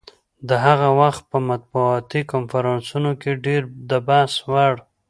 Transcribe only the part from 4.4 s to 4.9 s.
وړ.